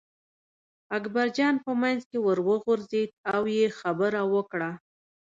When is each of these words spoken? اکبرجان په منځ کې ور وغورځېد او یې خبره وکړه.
اکبرجان 0.97 1.55
په 1.65 1.71
منځ 1.81 1.99
کې 2.09 2.17
ور 2.25 2.39
وغورځېد 2.47 3.09
او 3.33 3.41
یې 3.55 3.67
خبره 3.79 4.21
وکړه. 4.33 4.71